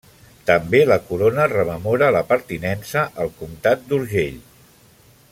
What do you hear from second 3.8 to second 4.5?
d'Urgell.